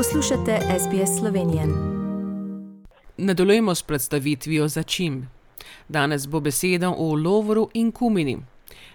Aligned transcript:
Poslušate 0.00 0.58
SBS 0.78 1.18
Slovenije. 1.18 1.66
Nadaljujemo 3.16 3.74
s 3.74 3.82
predstavitvijo 3.82 4.68
začim. 4.68 5.28
Danes 5.88 6.28
bo 6.28 6.40
beseda 6.40 6.94
o 6.98 7.14
lovoru 7.14 7.68
in 7.74 7.92
kumini. 7.92 8.38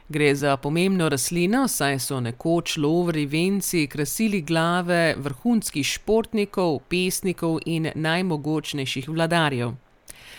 Gre 0.10 0.36
za 0.36 0.58
pomembno 0.58 1.10
rastlino, 1.10 1.68
saj 1.68 2.00
so 2.00 2.20
nekoč 2.20 2.78
lovri 2.78 3.26
venci 3.26 3.88
krasili 3.88 4.42
glave 4.42 5.16
vrhunskih 5.18 5.86
športnikov, 5.86 6.80
pesnikov 6.90 7.60
in 7.66 7.92
najmogočnejših 7.96 9.10
vladarjev. 9.10 9.74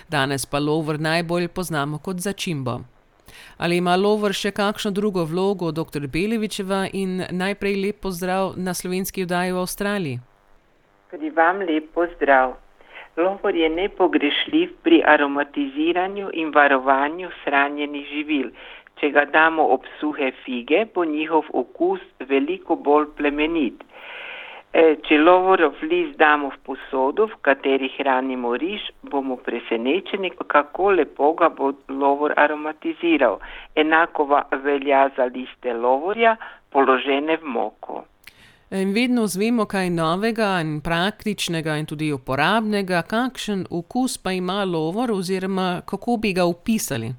Danes 0.08 0.46
pa 0.46 0.58
lovr 0.58 1.00
najbolj 1.00 1.48
poznamo 1.48 1.98
kot 1.98 2.20
začimbo. 2.20 2.80
Ali 3.56 3.76
ima 3.76 3.96
lovr 3.96 4.32
še 4.32 4.50
kakšno 4.50 4.90
drugo 4.90 5.24
vlogo, 5.24 5.72
dr. 5.72 6.06
Belevičeva, 6.06 6.88
in 6.92 7.22
najprej 7.30 7.82
lep 7.86 8.00
pozdrav 8.00 8.54
na 8.56 8.74
slovenski 8.74 9.24
vdaji 9.24 9.52
v 9.52 9.58
Avstraliji? 9.58 10.20
Tudi 11.10 11.28
vam 11.30 11.60
lep 11.62 11.92
pozdrav. 11.94 12.56
Lovor 13.16 13.54
je 13.54 13.68
nepogrešljiv 13.70 14.70
pri 14.82 14.96
aromatiziranju 15.06 16.30
in 16.32 16.48
varovanju 16.54 17.28
shranjenih 17.42 18.06
živil. 18.14 18.48
Če 19.00 19.10
ga 19.14 19.24
damo 19.36 19.66
ob 19.74 19.86
suhe 20.00 20.32
fige, 20.44 20.80
bo 20.94 21.04
njihov 21.04 21.52
okus 21.60 22.02
veliko 22.32 22.76
bolj 22.88 23.06
plemenit. 23.20 23.84
E, 24.72 24.82
če 25.06 25.20
lovorov 25.20 25.78
list 25.92 26.18
damo 26.18 26.50
v 26.56 26.58
posodo, 26.70 27.28
v 27.30 27.38
kateri 27.48 27.92
hranimo 27.98 28.56
riž, 28.64 28.90
bomo 29.14 29.38
presenečeni, 29.46 30.32
kako 30.56 30.90
lepo 30.98 31.32
ga 31.38 31.52
bo 31.60 31.70
lovor 32.02 32.34
aromatiziral. 32.36 33.38
Enako 33.84 34.26
velja 34.66 35.06
za 35.16 35.30
liste 35.30 35.78
lovorja, 35.86 36.36
položene 36.74 37.38
v 37.38 37.56
moko. 37.56 38.04
In 38.70 38.92
vedno 38.92 39.26
zvemo 39.26 39.64
kaj 39.64 39.90
novega 39.90 40.60
in 40.60 40.80
praktičnega 40.80 41.76
in 41.78 41.86
tudi 41.86 42.08
uporabnega, 42.12 43.02
kakšen 43.02 43.60
okus 43.70 44.18
pa 44.18 44.32
ima 44.32 44.64
lovor 44.64 45.12
oziroma 45.12 45.82
kako 45.86 46.16
bi 46.16 46.32
ga 46.32 46.44
opisali. 46.44 47.12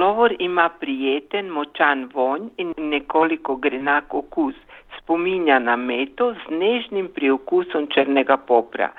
Lovor 0.00 0.32
ima 0.38 0.68
prijeten, 0.80 1.48
močan 1.48 2.08
vonj 2.14 2.48
in 2.56 2.72
nekoliko 2.78 3.56
grenak 3.56 4.14
okus. 4.14 4.54
Spominja 4.98 5.58
na 5.58 5.76
meto 5.76 6.32
z 6.32 6.50
nežnim 6.50 7.08
priokusom 7.14 7.86
črnega 7.94 8.36
popra. 8.36 8.92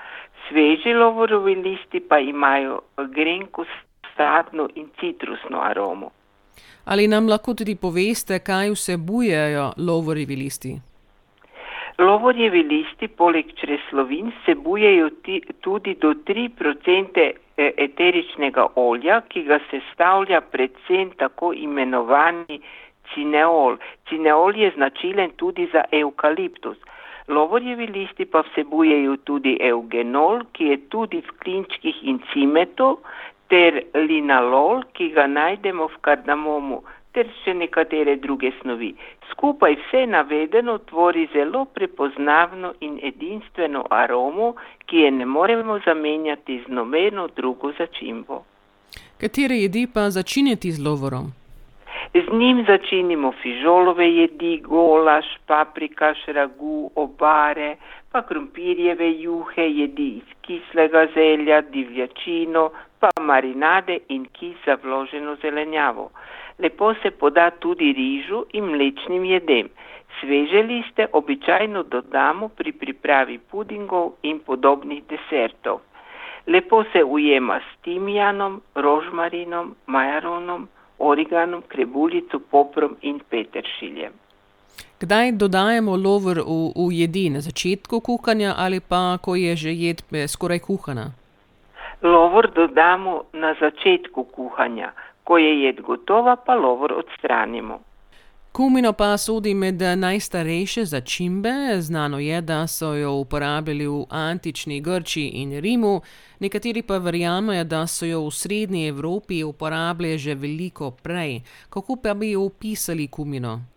Sveži 0.47 0.93
lovorovi 0.93 1.55
listi 1.55 1.99
pa 1.99 2.19
imajo 2.19 2.81
grenko 2.97 3.65
sadno 4.17 4.69
in 4.75 4.89
citrusno 4.99 5.61
aromo. 5.61 6.11
Ali 6.85 7.07
nam 7.07 7.27
lahko 7.27 7.53
tudi 7.53 7.75
poveste, 7.75 8.39
kaj 8.39 8.69
vsebujejo 8.69 9.71
lovorovi 9.77 10.35
listi? 10.35 10.84
Lovorjevi 11.97 12.63
listi 12.63 13.07
poleg 13.07 13.53
čreslovin 13.55 14.31
vsebujejo 14.31 15.09
tudi 15.61 15.93
do 16.01 16.13
3% 16.29 17.27
eteričnega 17.57 18.65
olja, 18.75 19.21
ki 19.29 19.43
ga 19.43 19.59
sestavlja 19.69 20.41
predvsem 20.41 21.13
tako 21.21 21.53
imenovani 21.53 22.59
cineol. 23.13 23.77
Cineol 24.09 24.59
je 24.59 24.71
značilen 24.75 25.31
tudi 25.39 25.69
za 25.71 25.85
eukaliptus. 25.91 26.77
Lovorjevi 27.27 27.87
listi 27.87 28.25
pa 28.25 28.43
vsebujejo 28.49 29.15
tudi 29.23 29.55
eugenol, 29.61 30.43
ki 30.51 30.67
je 30.73 30.77
tudi 30.89 31.21
v 31.21 31.37
klinčkih 31.39 32.03
in 32.03 32.19
cimetu, 32.33 32.97
ter 33.47 33.81
linalol, 33.93 34.83
ki 34.93 35.09
ga 35.15 35.27
najdemo 35.27 35.87
v 35.87 36.01
kardamomu, 36.01 36.83
ter 37.15 37.29
še 37.43 37.53
nekatere 37.57 38.17
druge 38.23 38.51
snovi. 38.61 38.91
Skupaj 39.31 39.77
vse 39.81 40.03
navedeno 40.11 40.77
tvori 40.89 41.27
zelo 41.33 41.65
prepoznavno 41.77 42.73
in 42.87 42.99
edinstveno 43.11 43.85
aromo, 44.01 44.53
ki 44.85 45.05
je 45.05 45.11
ne 45.11 45.25
moremo 45.25 45.79
zamenjati 45.85 46.59
z 46.67 46.75
nobeno 46.79 47.27
drugo 47.39 47.71
začimbo. 47.79 48.43
Katere 49.17 49.55
jedi 49.63 49.87
pa 49.93 50.09
začiniti 50.09 50.71
z 50.71 50.83
lovorom? 50.83 51.33
Z 52.13 52.31
njim 52.31 52.63
začinimo 52.67 53.31
fižolove 53.41 54.05
jedi, 54.11 54.57
golaž, 54.63 55.25
paprikaš, 55.47 56.25
ragu, 56.27 56.91
obare, 56.95 57.75
pa 58.11 58.21
krompirjeve 58.21 59.09
juhe, 59.11 59.65
jedi 59.79 60.07
iz 60.17 60.35
kislega 60.41 61.07
zelja, 61.15 61.61
divjačino, 61.61 62.69
pa 62.99 63.09
marinade 63.21 63.97
in 64.09 64.25
kis 64.37 64.55
za 64.65 64.77
vloženo 64.83 65.35
zelenjavo. 65.41 66.09
Lepo 66.59 66.93
se 67.03 67.11
poda 67.11 67.51
tudi 67.51 67.93
rižu 67.93 68.45
in 68.53 68.65
mlečnim 68.65 69.25
jedem. 69.25 69.69
Sveže 70.19 70.61
liste 70.61 71.07
običajno 71.11 71.83
dodamo 71.83 72.47
pri 72.47 72.71
pripravi 72.71 73.37
pudingov 73.51 74.11
in 74.23 74.39
podobnih 74.39 75.03
desertov. 75.09 75.79
Lepo 76.47 76.83
se 76.93 77.03
ujema 77.03 77.59
s 77.59 77.81
timijanom, 77.83 78.61
rožmarinom, 78.75 79.75
majaronom, 79.85 80.67
origanom, 80.99 81.63
krebulico, 81.67 82.39
poprom 82.39 82.95
in 83.01 83.19
peteršiljem. 83.29 84.13
Kdaj 84.99 85.31
dodajemo 85.31 85.95
lovor 85.95 86.39
v, 86.39 86.71
v 86.75 86.91
jedi, 86.91 87.29
na 87.29 87.41
začetku 87.41 87.99
kuhanja 87.99 88.53
ali 88.57 88.79
pa 88.79 89.17
ko 89.21 89.35
je 89.35 89.55
že 89.55 89.71
jed 89.73 89.99
skoraj 90.27 90.59
kuhana? 90.59 91.11
Lovor 92.01 92.47
dodamo 92.51 93.23
na 93.33 93.55
začetku 93.59 94.23
kuhanja, 94.23 94.93
ko 95.25 95.37
je 95.37 95.51
jed 95.65 95.81
gotova, 95.81 96.35
pa 96.35 96.55
lovor 96.55 96.93
odstranimo. 97.01 97.81
Kumino 98.55 98.93
pa 98.93 99.17
sodi 99.17 99.53
med 99.53 99.81
najstarejše 99.81 100.85
začimbe. 100.85 101.51
Znano 101.79 102.19
je, 102.19 102.41
da 102.41 102.67
so 102.67 102.93
jo 102.93 103.11
uporabljali 103.13 103.87
v 103.87 104.05
antični 104.09 104.79
Grčiji 104.81 105.27
in 105.41 105.59
Rimu, 105.59 106.01
nekateri 106.39 106.81
pa 106.81 106.97
verjamejo, 106.97 107.63
da 107.63 107.87
so 107.87 108.05
jo 108.05 108.21
v 108.27 108.31
srednji 108.31 108.87
Evropi 108.87 109.43
uporabljali 109.43 110.17
že 110.17 110.35
veliko 110.35 110.91
prej. 110.91 111.41
Kako 111.69 111.95
pa 111.95 112.13
bi 112.13 112.31
jo 112.31 112.45
opisali 112.45 113.07
kumino? 113.07 113.74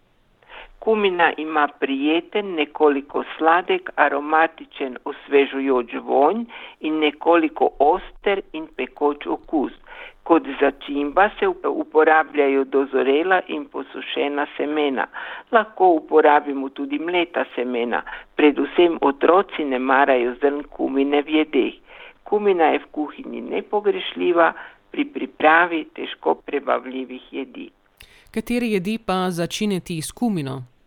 Kumina 0.89 1.33
ima 1.37 1.69
prijeten, 1.81 2.55
nekoliko 2.55 3.25
sladek, 3.37 3.91
aromatičen, 3.97 4.95
osvežujoč 5.05 5.91
vonj 6.05 6.47
in 6.81 6.95
nekoliko 6.99 7.67
oster 7.79 8.41
in 8.53 8.65
pekoč 8.77 9.27
okus. 9.27 9.73
Kot 10.23 10.49
začimba 10.61 11.27
se 11.39 11.49
uporabljajo 11.69 12.65
dozorela 12.65 13.41
in 13.49 13.67
posušena 13.73 14.47
semena. 14.57 15.05
Lahko 15.53 15.91
uporabimo 15.99 16.69
tudi 16.69 16.99
mleta 16.99 17.45
semena. 17.55 18.03
Predvsem 18.37 18.97
otroci 19.01 19.65
ne 19.65 19.79
marajo 19.79 20.35
zrn 20.41 20.63
kumine 20.71 21.23
v 21.23 21.37
jedeh. 21.41 21.75
Kumina 22.25 22.73
je 22.73 22.79
v 22.79 22.91
kuhinji 22.93 23.45
nepogrešljiva 23.51 24.53
pri 24.91 25.05
pripravi 25.05 25.85
težko 25.95 26.35
prebavljivih 26.35 27.33
jedi. 27.33 27.69
Katere 28.31 28.67
jedi 28.67 28.99
pa 29.07 29.31
začiniti 29.31 30.01
s 30.03 30.13
kumino? 30.13 30.78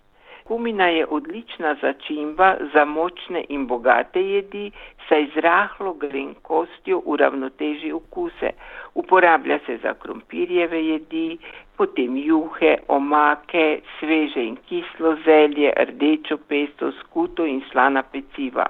Kumina 0.51 0.87
je 0.87 1.05
odlična 1.09 1.75
začimba 1.81 2.55
za 2.73 2.85
močne 2.85 3.45
in 3.49 3.67
bogate 3.67 4.21
jedi, 4.21 4.71
saj 5.07 5.27
z 5.33 5.43
rahlo 5.45 5.93
grenkostjo 5.93 6.97
uravnoteži 7.05 7.91
okuse. 7.91 8.49
Uporablja 8.95 9.59
se 9.65 9.77
za 9.83 9.93
krompirjeve 9.93 10.81
jedi, 10.85 11.37
potem 11.77 12.17
juhe, 12.17 12.73
omake, 12.87 13.79
sveže 13.99 14.43
in 14.43 14.57
kislo 14.67 15.15
zelje, 15.25 15.71
rdečo 15.77 16.37
pesto, 16.37 16.91
skuto 16.99 17.45
in 17.45 17.63
slana 17.71 18.03
peciva. 18.03 18.65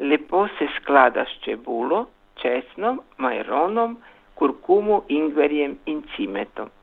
Lepo 0.00 0.46
se 0.58 0.70
sklada 0.80 1.24
s 1.24 1.44
čebulo, 1.44 2.06
česnom, 2.40 3.00
majronom, 3.18 3.98
kurkumo, 4.34 5.02
ingverjem 5.08 5.76
in 5.86 6.02
cimetom. 6.16 6.77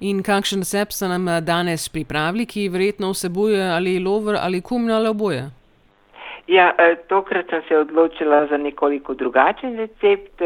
In 0.00 0.22
kakšen 0.22 0.62
recept 0.62 0.94
so 0.94 1.08
nam 1.10 1.26
danes 1.42 1.88
pripravili, 1.88 2.46
ki 2.46 2.68
verjetno 2.70 3.10
vsebuje 3.10 3.62
ali 3.76 3.98
lovor 3.98 4.36
ali 4.38 4.60
kumino 4.60 4.94
ali 4.94 5.08
oboje? 5.08 5.48
Ja, 6.46 6.72
tokrat 7.08 7.50
sem 7.50 7.62
se 7.68 7.78
odločila 7.78 8.46
za 8.46 8.56
nekoliko 8.56 9.14
drugačen 9.14 9.76
recept, 9.76 10.42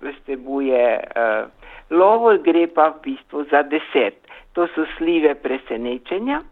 vsebuje 0.00 1.00
uh, 1.00 1.48
lovor, 1.90 2.38
gre 2.44 2.66
pa 2.66 2.90
v 2.90 3.00
bistvu 3.04 3.44
za 3.50 3.62
desert. 3.62 4.20
To 4.52 4.68
so 4.74 4.84
slive 4.98 5.34
presenečenja, 5.34 6.42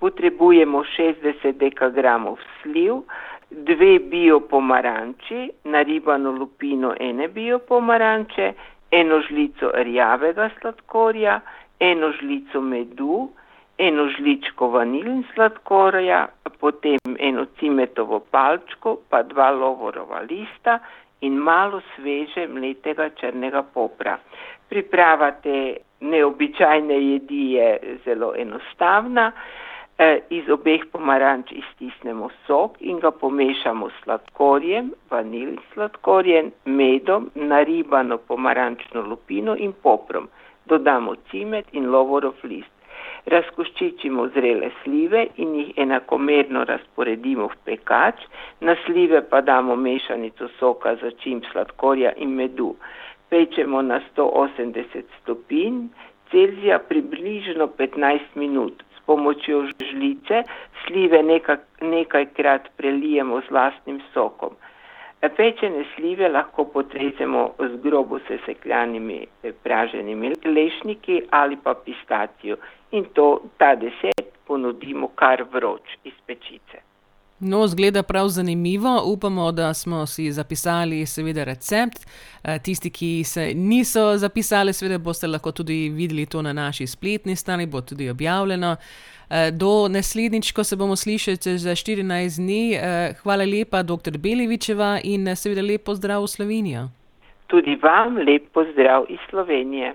potrebujemo 0.00 0.82
60 0.96 1.58
dekagramov 1.60 2.38
sliv, 2.62 3.02
dve 3.50 3.98
bio 3.98 4.40
pomaranči, 4.40 5.50
naribano 5.64 6.32
lupino 6.32 6.94
ene 7.00 7.28
bio 7.28 7.58
pomaranče, 7.58 8.52
eno 8.90 9.20
žlico 9.28 9.70
rjavega 9.74 10.50
sladkorja, 10.60 11.40
eno 11.80 12.12
žlico 12.20 12.60
medu, 12.60 13.28
eno 13.78 14.08
žličko 14.08 14.68
vanilin 14.68 15.24
sladkorja, 15.34 16.26
potem 16.60 17.16
eno 17.18 17.44
cimetovo 17.58 18.20
palčko, 18.20 18.96
pa 19.08 19.22
dva 19.22 19.50
lovorova 19.50 20.20
lista 20.30 20.78
in 21.20 21.36
malo 21.36 21.80
sveže 21.94 22.46
mletega 22.46 23.08
črnega 23.20 23.62
popra. 23.62 24.18
Priprava 24.68 25.30
te 25.30 25.76
neobičajne 26.00 26.98
jedi 27.02 27.52
je 27.52 27.98
zelo 28.04 28.34
enostavna. 28.36 29.32
E, 29.98 30.20
iz 30.30 30.46
obeh 30.50 30.84
pomaranč 30.92 31.48
iztisnemo 31.52 32.28
sok 32.46 32.76
in 32.80 33.00
ga 33.02 33.10
pomešamo 33.10 33.88
s 33.90 34.02
sladkorjem, 34.04 34.92
vanilj 35.10 35.56
sladkorjem, 35.72 36.52
medom, 36.64 37.30
naribano 37.34 38.18
pomarančno 38.18 39.02
lupino 39.02 39.56
in 39.58 39.72
poprom. 39.82 40.28
Dodamo 40.68 41.14
cimet 41.30 41.66
in 41.72 41.90
lovorov 41.94 42.44
list. 42.50 42.74
Razkoščičimo 43.32 44.26
zrele 44.34 44.70
slive 44.82 45.24
in 45.42 45.54
jih 45.58 45.72
enakomerno 45.84 46.64
razporedimo 46.68 47.48
v 47.52 47.58
pekač, 47.68 48.22
na 48.60 48.74
slive 48.84 49.20
pa 49.30 49.40
damo 49.40 49.76
mešanico 49.76 50.48
soka 50.58 50.94
za 51.02 51.10
čim 51.22 51.42
sladkorja 51.52 52.14
in 52.24 52.36
medu. 52.40 52.74
Pečemo 53.28 53.82
na 53.82 54.00
180 54.16 55.18
stopinj 55.20 55.88
Celzija 56.30 56.78
približno 56.78 57.66
15 57.78 58.20
minut. 58.34 58.82
S 58.96 59.00
pomočjo 59.06 59.62
žlice 59.90 60.42
slive 60.86 61.22
nekaj, 61.22 61.56
nekajkrat 61.80 62.68
prelijemo 62.76 63.40
z 63.40 63.50
lastnim 63.50 64.00
sokom. 64.12 64.56
Pečene 65.20 65.84
slive 65.94 66.28
lahko 66.28 66.64
potresemo 66.64 67.54
z 67.58 67.80
grobo 67.82 68.18
sesekljanimi 68.28 69.18
eh, 69.42 69.52
praženimi 69.62 70.32
lešniki 70.44 71.22
ali 71.30 71.56
pa 71.56 71.74
pistacijo 71.74 72.56
in 72.90 73.04
to, 73.14 73.40
ta 73.58 73.74
desert 73.74 74.30
ponudimo 74.46 75.08
kar 75.14 75.42
vroč 75.52 75.98
iz 76.04 76.14
pečice. 76.26 76.78
No, 77.40 77.66
zgleda 77.66 78.02
prav 78.02 78.28
zanimivo. 78.28 79.02
Upamo, 79.04 79.52
da 79.52 79.74
smo 79.74 80.06
si 80.06 80.32
zapisali, 80.32 81.06
seveda, 81.06 81.44
recept. 81.44 82.06
Eh, 82.44 82.58
tisti, 82.58 82.90
ki 82.90 83.24
se 83.24 83.52
niso 83.54 84.16
zapisali, 84.16 84.72
seveda, 84.72 84.98
boste 84.98 85.26
lahko 85.26 85.52
tudi 85.52 85.88
videli 85.88 86.26
to 86.26 86.42
na 86.42 86.52
naši 86.52 86.86
spletni 86.86 87.36
strani, 87.36 87.66
bo 87.66 87.80
tudi 87.80 88.10
objavljeno. 88.10 88.76
Eh, 89.30 89.50
do 89.50 89.88
naslednjič, 89.88 90.52
ko 90.52 90.64
se 90.64 90.76
bomo 90.76 90.96
slišali 90.96 91.36
čez 91.36 91.66
14 91.66 92.36
dni, 92.36 92.74
eh, 92.74 93.14
hvala 93.22 93.44
lepa, 93.44 93.82
dr. 93.82 94.18
Belevičeva, 94.18 95.00
in 95.04 95.36
seveda 95.36 95.62
lepo 95.62 95.94
zdrav 95.94 96.22
v 96.22 96.26
Slovenijo. 96.26 96.88
Tudi 97.46 97.78
vam 97.82 98.16
lepo 98.16 98.64
zdrav 98.72 99.04
iz 99.08 99.18
Slovenije. 99.30 99.94